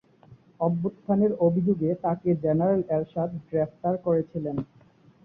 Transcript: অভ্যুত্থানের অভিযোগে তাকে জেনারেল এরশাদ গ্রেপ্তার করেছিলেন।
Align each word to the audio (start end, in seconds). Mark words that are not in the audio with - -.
অভ্যুত্থানের 0.59 1.31
অভিযোগে 1.47 1.89
তাকে 2.03 2.29
জেনারেল 2.43 2.81
এরশাদ 2.95 3.29
গ্রেপ্তার 3.47 3.93
করেছিলেন। 3.97 4.55